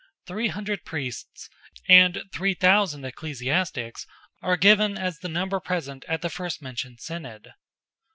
Three 0.25 0.47
hundred 0.47 0.83
priests, 0.83 1.47
and 1.87 2.23
three 2.33 2.55
thousand 2.55 3.05
ecclesiastics 3.05 4.07
are 4.41 4.57
given 4.57 4.97
as 4.97 5.19
the 5.19 5.29
number 5.29 5.59
present 5.59 6.05
at 6.07 6.23
the 6.23 6.29
first 6.31 6.59
mentioned 6.59 6.99
Synod. 6.99 7.53